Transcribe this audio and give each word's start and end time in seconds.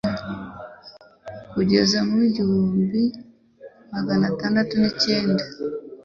kugeza 1.51 1.97
mu 2.07 2.13
w' 2.21 2.27
igihumbi 2.29 3.01
magana 3.93 4.23
atandatu 4.31 4.73
n' 4.81 4.87
icyenda 4.91 5.43